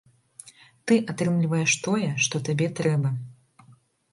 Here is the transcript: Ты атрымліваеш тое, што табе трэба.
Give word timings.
Ты 0.91 0.95
атрымліваеш 1.13 1.71
тое, 1.89 2.09
што 2.25 2.35
табе 2.49 2.67
трэба. 2.81 3.09